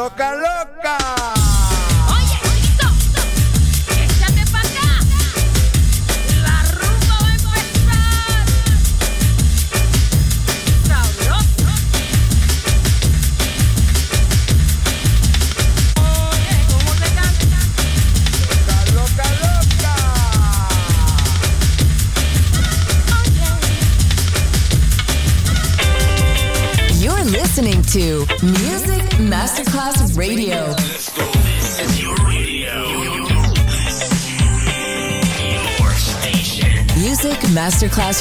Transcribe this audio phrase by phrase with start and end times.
[0.00, 0.69] Loca, loca,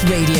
[0.09, 0.38] Radio,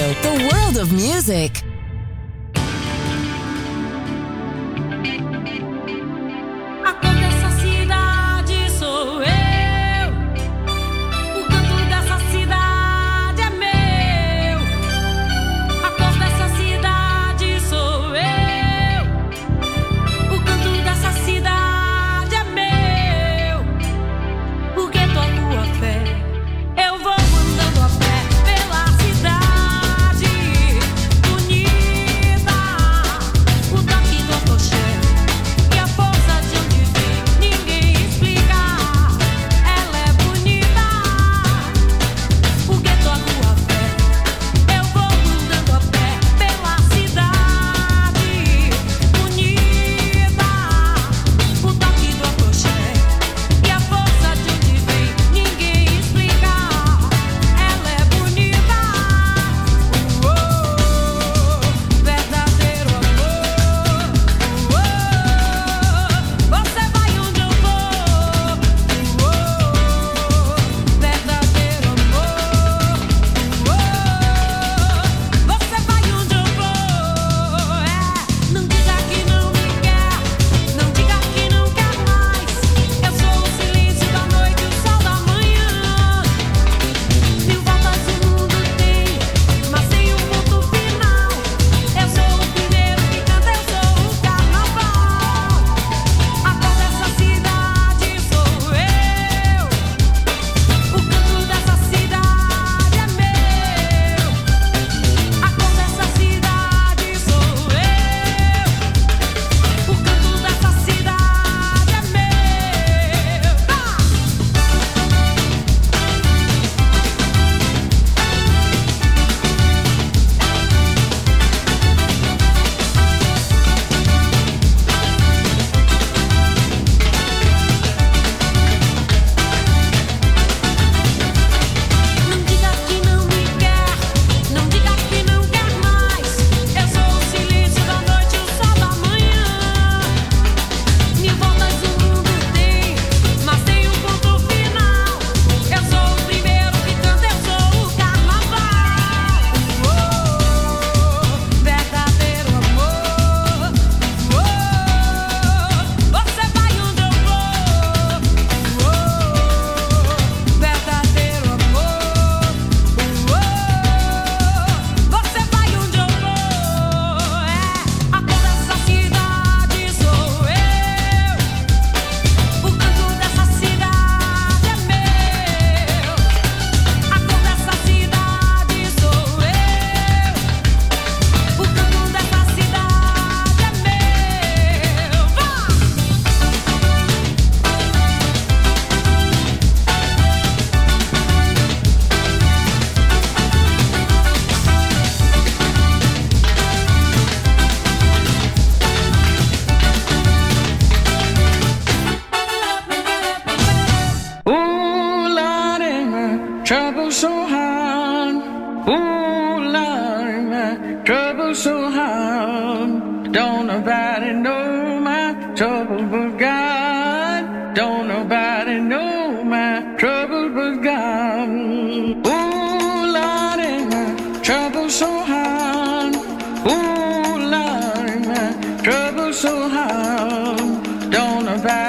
[231.50, 231.88] around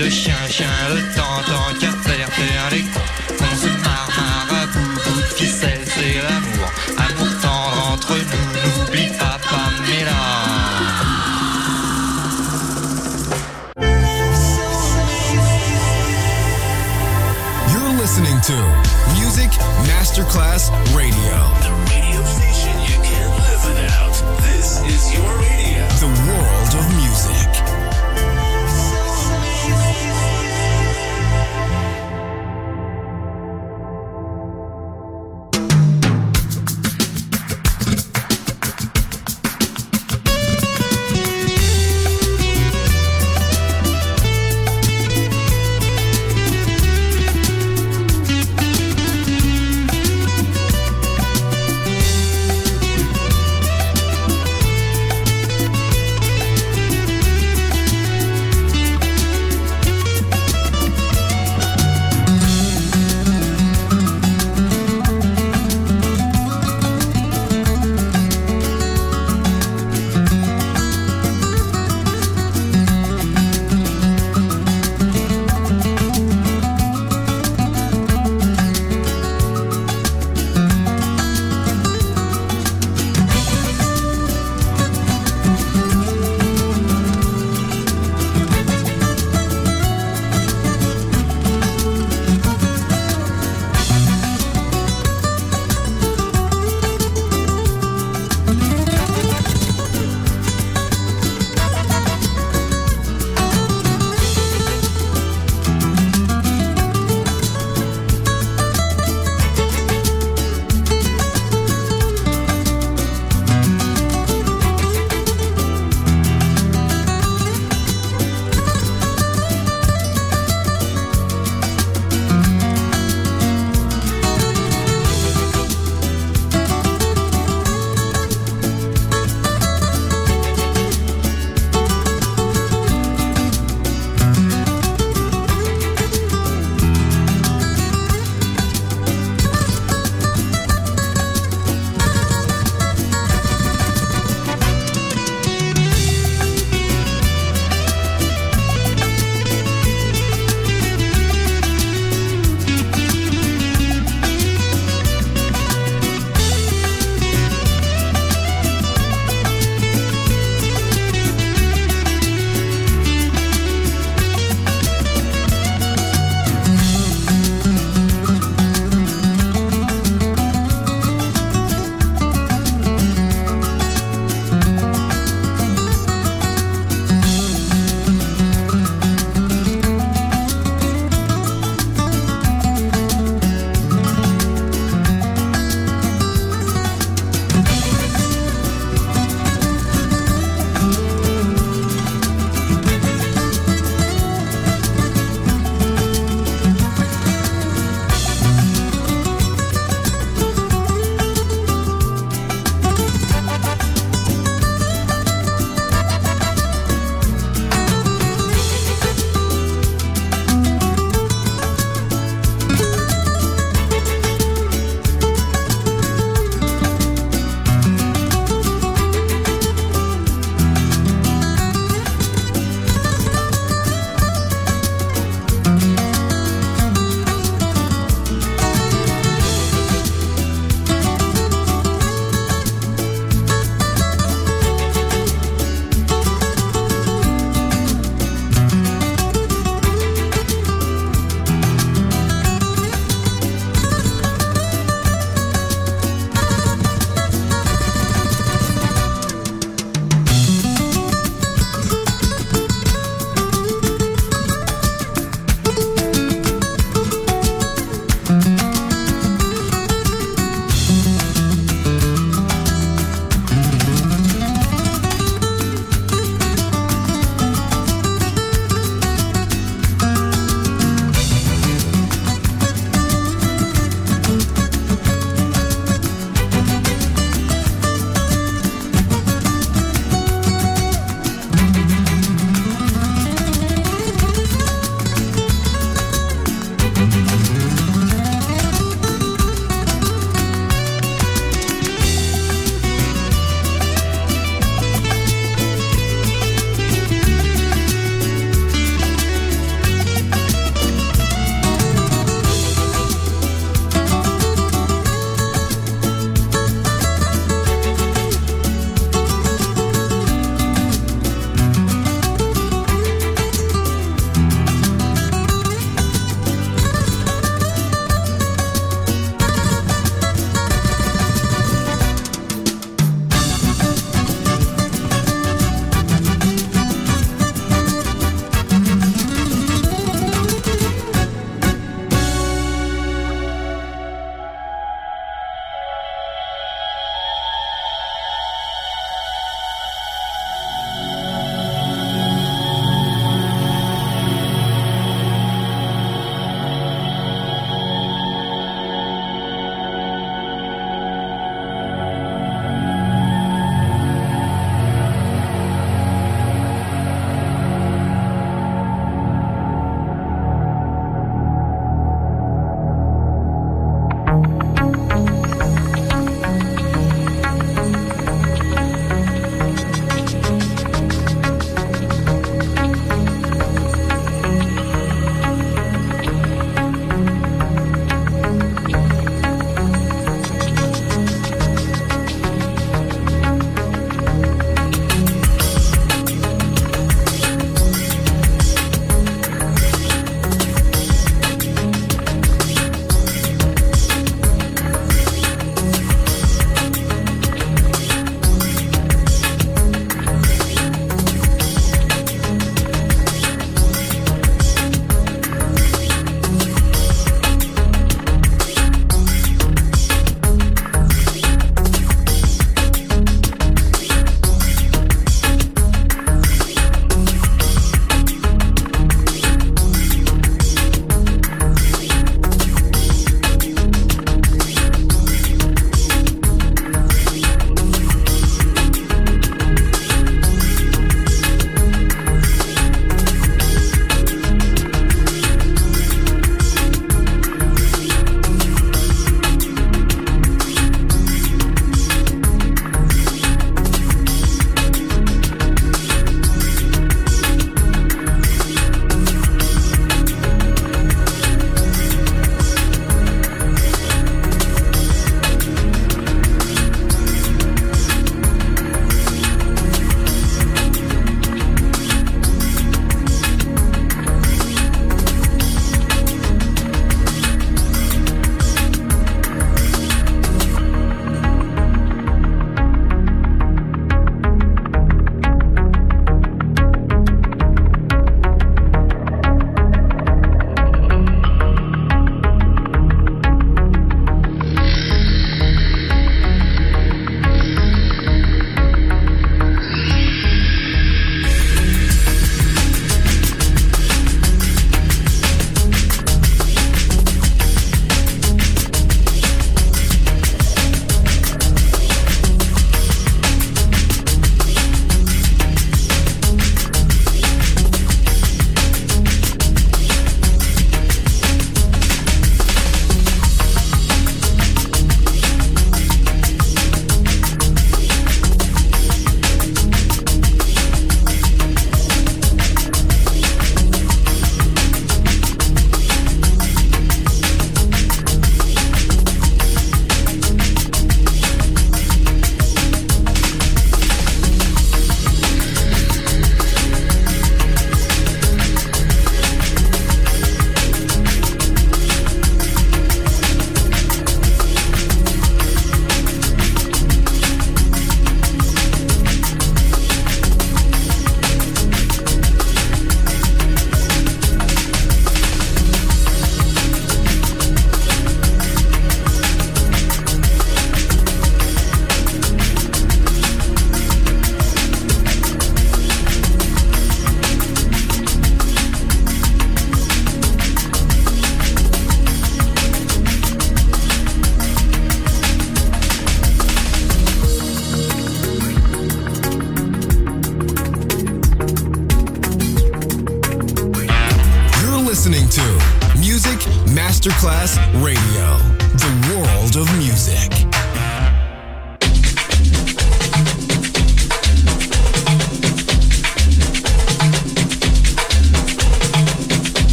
[0.00, 0.99] Le chien chien le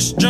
[0.00, 0.29] this.